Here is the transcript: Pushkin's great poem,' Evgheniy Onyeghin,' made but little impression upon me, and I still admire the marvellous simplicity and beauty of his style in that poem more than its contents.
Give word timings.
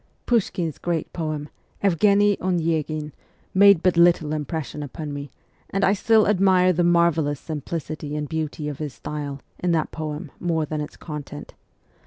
Pushkin's 0.25 0.79
great 0.79 1.13
poem,' 1.13 1.47
Evgheniy 1.83 2.35
Onyeghin,' 2.39 3.11
made 3.53 3.83
but 3.83 3.97
little 3.97 4.33
impression 4.33 4.81
upon 4.81 5.13
me, 5.13 5.29
and 5.69 5.83
I 5.83 5.93
still 5.93 6.27
admire 6.27 6.73
the 6.73 6.83
marvellous 6.83 7.39
simplicity 7.39 8.15
and 8.15 8.27
beauty 8.27 8.67
of 8.67 8.79
his 8.79 8.95
style 8.95 9.41
in 9.59 9.73
that 9.73 9.91
poem 9.91 10.31
more 10.39 10.65
than 10.65 10.81
its 10.81 10.97
contents. 10.97 11.53